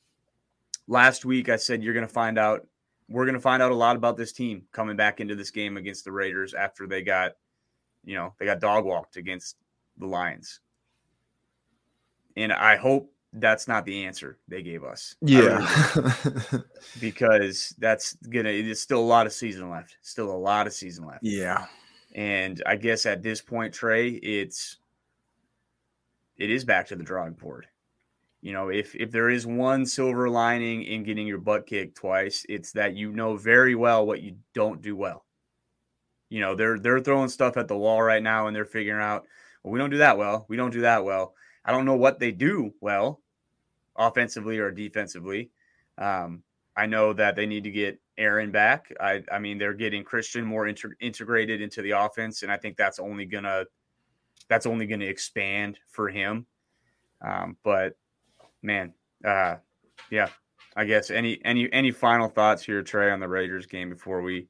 [0.89, 2.67] last week I said you're going to find out.
[3.09, 5.77] We're going to find out a lot about this team coming back into this game
[5.77, 7.33] against the Raiders after they got,
[8.05, 9.57] you know, they got dog walked against
[9.97, 10.61] the Lions.
[12.37, 15.17] And I hope that's not the answer they gave us.
[15.21, 15.67] Yeah.
[17.01, 19.97] because that's gonna it's still a lot of season left.
[20.03, 21.23] Still a lot of season left.
[21.23, 21.67] Yeah.
[22.15, 24.79] And I guess at this point, Tre, it's
[26.37, 27.67] it is back to the drawing board.
[28.41, 32.47] You know, if if there is one silver lining in getting your butt kicked twice,
[32.49, 35.25] it's that you know very well what you don't do well.
[36.29, 39.25] You know, they're they're throwing stuff at the wall right now and they're figuring out,
[39.63, 40.47] well, we don't do that well.
[40.49, 41.35] We don't do that well.
[41.65, 43.21] I don't know what they do well,
[43.97, 45.51] offensively or defensively.
[45.97, 46.43] Um,
[46.77, 48.93] I know that they need to get Aaron back.
[49.01, 52.77] I, I mean, they're getting Christian more inter- integrated into the offense, and I think
[52.77, 53.65] that's only gonna
[54.49, 56.47] that's only gonna expand for him.
[57.21, 57.97] Um, but
[58.63, 58.93] man,
[59.25, 59.57] uh,
[60.11, 60.29] yeah,
[60.77, 64.49] I guess any any any final thoughts here, Tre, on the Raiders game before we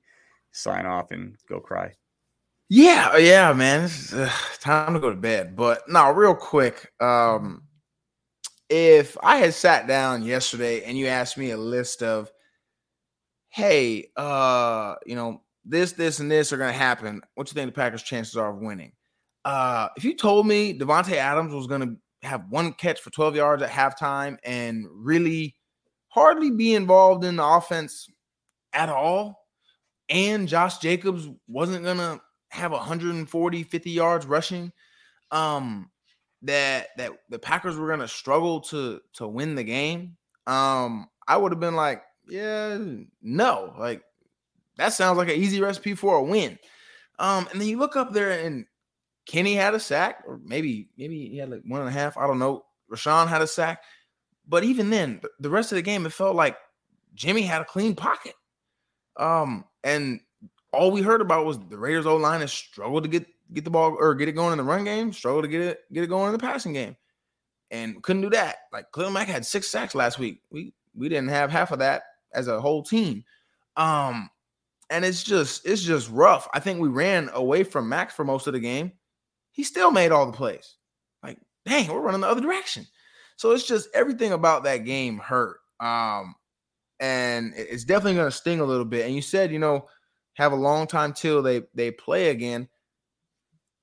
[0.53, 1.92] sign off and go cry?
[2.68, 5.57] Yeah, yeah, man, it's uh, time to go to bed.
[5.57, 7.62] But no, real quick, um,
[8.68, 12.30] if I had sat down yesterday and you asked me a list of
[13.51, 17.68] hey, uh, you know, this, this, and this are going to happen, what you think
[17.68, 18.93] the Packers' chances are of winning?
[19.45, 23.37] Uh, if you told me Davante Adams was going to have one catch for 12
[23.37, 25.55] yards at halftime and really
[26.09, 28.09] hardly be involved in the offense
[28.73, 29.47] at all,
[30.09, 34.73] and Josh Jacobs wasn't going to have 140, 50 yards rushing,
[35.31, 35.91] um,
[36.43, 40.16] that that the Packers were gonna struggle to to win the game,
[40.47, 42.79] um, I would have been like, yeah,
[43.23, 44.03] no, like
[44.77, 46.59] that sounds like an easy recipe for a win.
[47.19, 48.64] Um, and then you look up there and
[49.29, 52.16] Kenny had a sack, or maybe maybe he had like one and a half.
[52.16, 52.64] I don't know.
[52.91, 53.83] Rashan had a sack,
[54.49, 56.57] but even then, the rest of the game, it felt like
[57.14, 58.33] Jimmy had a clean pocket.
[59.18, 60.20] Um, and
[60.72, 63.70] all we heard about was the Raiders O line has struggled to get get the
[63.70, 66.09] ball or get it going in the run game, struggled to get it get it
[66.09, 66.97] going in the passing game,
[67.70, 68.57] and couldn't do that.
[68.72, 70.41] Like Khalil Mack had six sacks last week.
[70.51, 73.24] We we didn't have half of that as a whole team.
[73.76, 74.31] Um,
[74.89, 76.49] and it's just it's just rough.
[76.55, 78.93] I think we ran away from Maxx for most of the game.
[79.59, 80.76] He still made all the plays.
[81.20, 81.36] Like,
[81.66, 82.86] dang, we're running the other direction.
[83.34, 85.59] So it's just everything about that game hurt.
[85.80, 86.36] Um,
[87.00, 89.04] and it's definitely going to sting a little bit.
[89.04, 89.88] And you said, you know,
[90.34, 92.68] have a long time till they they play again.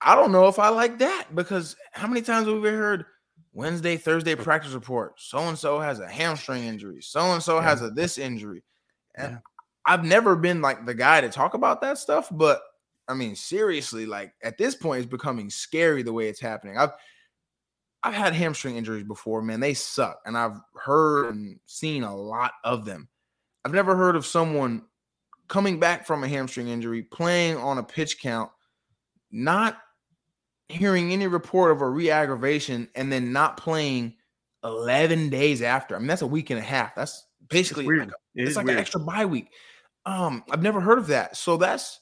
[0.02, 3.06] I don't know if I like that because how many times have we heard
[3.52, 5.16] Wednesday, Thursday practice report?
[5.18, 7.02] So and so has a hamstring injury.
[7.02, 8.64] So and so has a this injury.
[9.16, 9.38] And yeah.
[9.86, 12.62] I've never been like the guy to talk about that stuff, but
[13.08, 16.78] I mean, seriously, like at this point, it's becoming scary the way it's happening.
[16.78, 16.92] I've
[18.04, 19.60] I've had hamstring injuries before, man.
[19.60, 23.08] They suck, and I've heard and seen a lot of them.
[23.64, 24.84] I've never heard of someone
[25.48, 28.52] coming back from a hamstring injury, playing on a pitch count,
[29.32, 29.78] not
[30.70, 34.16] hearing any report of a re-aggravation, and then not playing
[34.64, 35.96] 11 days after.
[35.96, 36.96] I mean, that's a week and a half.
[36.96, 39.50] That's basically it's, like, it it's like an extra bye week.
[40.06, 41.38] Um, I've never heard of that.
[41.38, 42.00] So that's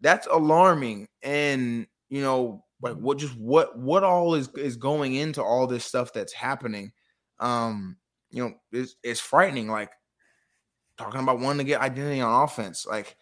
[0.00, 1.08] that's alarming.
[1.22, 5.84] And you know, like what just what what all is is going into all this
[5.84, 6.92] stuff that's happening.
[7.38, 7.96] Um,
[8.30, 9.68] you know, it's it's frightening.
[9.68, 9.90] Like
[10.96, 12.86] talking about wanting to get identity on offense.
[12.86, 13.16] Like,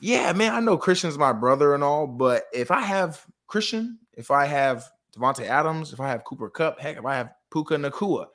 [0.00, 4.30] yeah, man, I know Christian's my brother and all, but if I have Christian, if
[4.30, 4.84] I have
[5.16, 8.26] Davante Adams, if I have Cooper Kupp, heck, if I have Puka Nacua,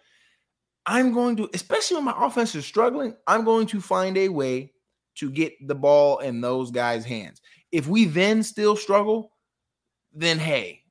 [0.85, 4.73] I'm going to, especially when my offense is struggling, I'm going to find a way
[5.15, 7.41] to get the ball in those guys' hands.
[7.71, 9.31] If we then still struggle,
[10.13, 10.83] then hey,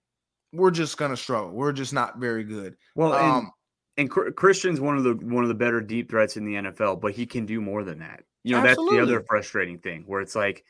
[0.52, 1.50] we're just gonna struggle.
[1.50, 2.76] We're just not very good.
[2.94, 3.52] Well, um,
[3.96, 7.00] and, and Christian's one of the one of the better deep threats in the NFL,
[7.00, 8.24] but he can do more than that.
[8.42, 8.96] You know, absolutely.
[8.96, 10.64] that's the other frustrating thing where it's like,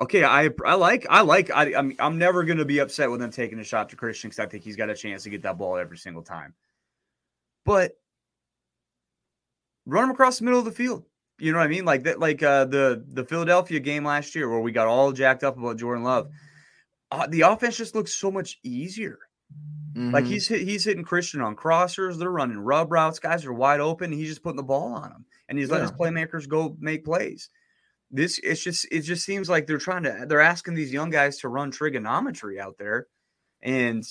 [0.00, 3.30] okay, I I like I like I I'm I'm never gonna be upset with him
[3.30, 5.58] taking a shot to Christian because I think he's got a chance to get that
[5.58, 6.54] ball every single time.
[7.64, 7.92] But
[9.86, 11.04] run him across the middle of the field.
[11.38, 11.84] You know what I mean?
[11.84, 15.44] Like that, like uh, the the Philadelphia game last year where we got all jacked
[15.44, 16.28] up about Jordan Love.
[17.10, 19.18] Uh, the offense just looks so much easier.
[19.94, 20.12] Mm-hmm.
[20.12, 22.18] Like he's hit, he's hitting Christian on crossers.
[22.18, 23.18] They're running rub routes.
[23.18, 24.12] Guys are wide open.
[24.12, 25.92] he's just putting the ball on them, and he's letting yeah.
[25.92, 27.50] his playmakers go make plays.
[28.10, 31.38] This it's just it just seems like they're trying to they're asking these young guys
[31.38, 33.06] to run trigonometry out there,
[33.62, 34.04] and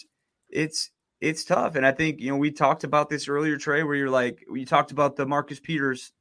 [0.50, 1.76] it's it's tough.
[1.76, 4.66] And I think you know we talked about this earlier, Tre, where you're like you
[4.66, 6.12] talked about the Marcus Peters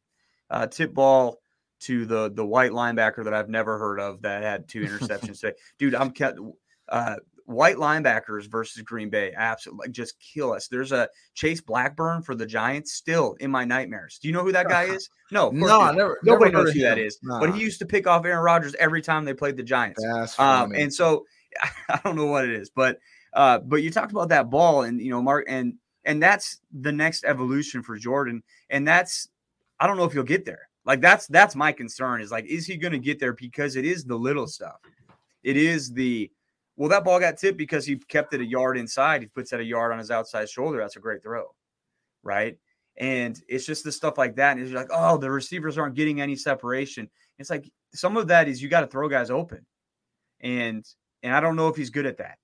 [0.50, 1.38] uh, tip ball
[1.78, 5.56] to the the white linebacker that I've never heard of that had two interceptions today.
[5.78, 6.12] Dude, I'm
[6.88, 7.16] uh,
[7.46, 10.68] white linebackers versus Green Bay absolutely like, just kill us.
[10.68, 14.18] There's a Chase Blackburn for the Giants still in my nightmares.
[14.20, 15.08] Do you know who that guy is?
[15.30, 17.18] No, no, never, nobody never knows who that is.
[17.22, 17.40] Nah.
[17.40, 20.04] But he used to pick off Aaron Rodgers every time they played the Giants.
[20.38, 21.24] Um, and so
[21.88, 22.98] I don't know what it is, but
[23.32, 25.74] uh, but you talked about that ball and you know Mark and
[26.04, 29.28] and that's the next evolution for Jordan, and that's
[29.80, 30.68] I don't know if he'll get there.
[30.84, 33.32] Like that's that's my concern is like, is he going to get there?
[33.32, 34.78] Because it is the little stuff.
[35.42, 36.30] It is the
[36.76, 39.22] well, that ball got tipped because he kept it a yard inside.
[39.22, 40.78] He puts that a yard on his outside shoulder.
[40.78, 41.46] That's a great throw,
[42.22, 42.58] right?
[42.98, 44.56] And it's just the stuff like that.
[44.56, 47.08] And it's like, oh, the receivers aren't getting any separation.
[47.38, 49.66] It's like some of that is you got to throw guys open,
[50.40, 50.84] and
[51.22, 52.38] and I don't know if he's good at that,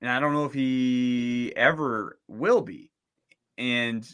[0.00, 2.90] and I don't know if he ever will be.
[3.56, 4.06] And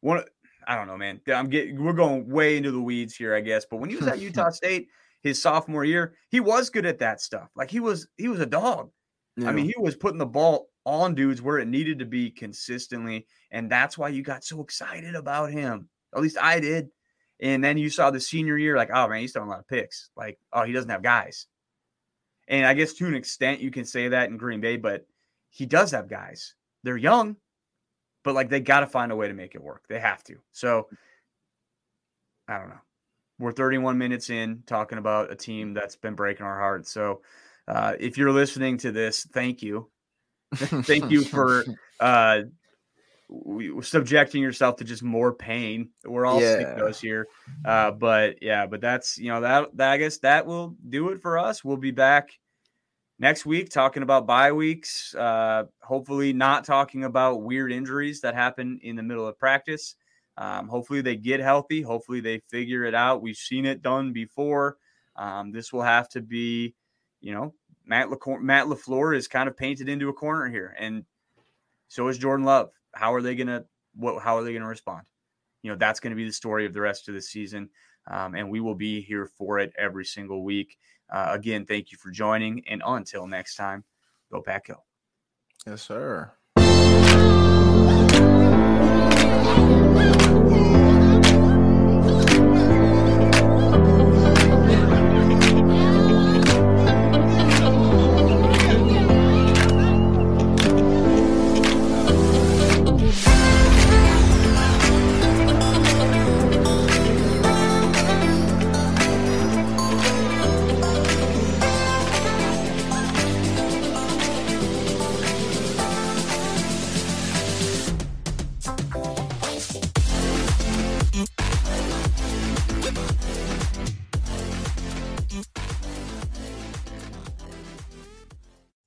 [0.00, 0.24] one
[0.66, 1.20] I don't know, man.
[1.28, 3.64] I'm getting we're going way into the weeds here, I guess.
[3.64, 4.88] But when he was at Utah State
[5.22, 7.50] his sophomore year, he was good at that stuff.
[7.56, 8.90] Like he was he was a dog.
[9.36, 9.48] Yeah.
[9.48, 13.26] I mean, he was putting the ball on dudes where it needed to be consistently,
[13.50, 15.88] and that's why you got so excited about him.
[16.14, 16.88] At least I did.
[17.40, 19.68] And then you saw the senior year, like, oh man, he's throwing a lot of
[19.68, 20.10] picks.
[20.16, 21.46] Like, oh, he doesn't have guys.
[22.46, 25.06] And I guess to an extent you can say that in Green Bay, but
[25.50, 26.54] he does have guys.
[26.82, 27.36] They're young,
[28.24, 29.84] but like they got to find a way to make it work.
[29.88, 30.36] They have to.
[30.50, 30.88] So
[32.48, 32.80] I don't know.
[33.38, 36.90] We're 31 minutes in talking about a team that's been breaking our hearts.
[36.90, 37.22] So
[37.68, 39.90] uh, if you're listening to this, thank you.
[40.54, 41.64] thank you for
[42.00, 42.42] uh,
[43.82, 45.90] subjecting yourself to just more pain.
[46.04, 46.62] We're all yeah.
[46.62, 47.26] sickos here.
[47.64, 51.20] Uh, but yeah, but that's, you know, that, that I guess that will do it
[51.20, 51.64] for us.
[51.64, 52.30] We'll be back
[53.18, 55.14] next week, talking about bye weeks.
[55.14, 59.96] Uh, hopefully, not talking about weird injuries that happen in the middle of practice.
[60.36, 61.82] Um, hopefully, they get healthy.
[61.82, 63.22] Hopefully, they figure it out.
[63.22, 64.76] We've seen it done before.
[65.16, 66.74] Um, this will have to be,
[67.20, 67.54] you know,
[67.86, 68.08] Matt
[68.40, 71.04] Matt LaFleur is kind of painted into a corner here, and
[71.88, 72.70] so is Jordan Love.
[72.92, 74.22] How are they gonna what?
[74.22, 75.02] How are they gonna respond?
[75.64, 77.70] You know, that's going to be the story of the rest of the season,
[78.06, 80.76] um, and we will be here for it every single week.
[81.10, 83.84] Uh, again, thank you for joining, and until next time,
[84.32, 84.82] go Pack Go.
[85.66, 86.32] Yes, sir.